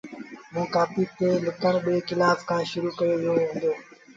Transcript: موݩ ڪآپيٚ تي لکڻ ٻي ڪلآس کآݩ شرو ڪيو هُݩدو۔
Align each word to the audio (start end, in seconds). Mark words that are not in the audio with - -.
موݩ 0.53 0.71
ڪآپيٚ 0.73 1.11
تي 1.17 1.27
لکڻ 1.45 1.73
ٻي 1.83 1.95
ڪلآس 2.07 2.39
کآݩ 2.49 2.67
شرو 2.69 2.89
ڪيو 2.99 3.33
هُݩدو۔ 3.49 3.71